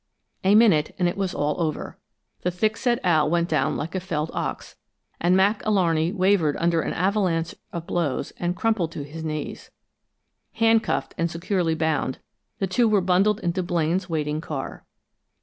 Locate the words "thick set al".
2.49-3.29